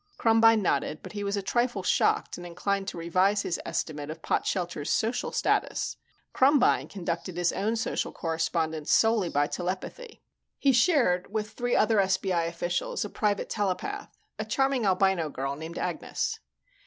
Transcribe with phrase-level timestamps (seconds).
[0.17, 4.23] Krumbine nodded, but he was a trifle shocked and inclined to revise his estimate of
[4.23, 5.95] Potshelter's social status.
[6.33, 10.23] Krumbine conducted his own social correspondence solely by telepathy.
[10.57, 15.77] He shared with three other SBI officials a private telepath a charming albino girl named
[15.77, 16.39] Agnes.